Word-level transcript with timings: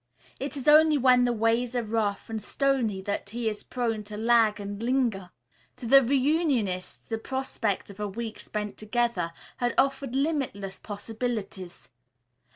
It 0.39 0.57
is 0.57 0.67
only 0.67 0.97
when 0.97 1.25
the 1.25 1.31
ways 1.31 1.75
are 1.75 1.83
rough 1.83 2.27
and 2.27 2.41
stony 2.41 3.03
that 3.03 3.29
he 3.29 3.47
is 3.47 3.61
prone 3.61 4.03
to 4.05 4.17
lag 4.17 4.59
and 4.59 4.81
linger. 4.81 5.29
To 5.75 5.85
the 5.85 6.01
reunionists 6.01 7.01
the 7.07 7.19
prospect 7.19 7.91
of 7.91 7.99
a 7.99 8.07
week 8.07 8.39
spent 8.39 8.77
together 8.77 9.31
had 9.57 9.75
offered 9.77 10.15
limitless 10.15 10.79
possibilities. 10.79 11.89